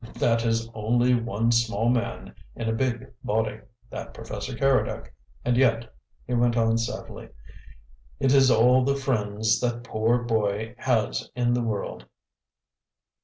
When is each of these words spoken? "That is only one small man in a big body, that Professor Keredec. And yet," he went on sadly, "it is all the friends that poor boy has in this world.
"That 0.15 0.43
is 0.43 0.67
only 0.73 1.13
one 1.13 1.51
small 1.51 1.87
man 1.87 2.33
in 2.55 2.67
a 2.67 2.73
big 2.73 3.13
body, 3.23 3.59
that 3.91 4.15
Professor 4.15 4.55
Keredec. 4.55 5.13
And 5.45 5.55
yet," 5.55 5.93
he 6.25 6.33
went 6.33 6.57
on 6.57 6.79
sadly, 6.79 7.29
"it 8.19 8.33
is 8.33 8.49
all 8.49 8.83
the 8.83 8.95
friends 8.95 9.59
that 9.59 9.83
poor 9.83 10.17
boy 10.23 10.73
has 10.79 11.29
in 11.35 11.53
this 11.53 11.61
world. 11.63 12.07